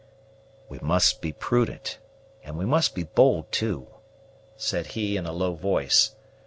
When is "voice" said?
5.53-6.15